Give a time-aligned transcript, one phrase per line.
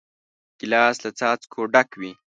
[0.59, 2.11] ګیلاس له څاڅکو ډک وي.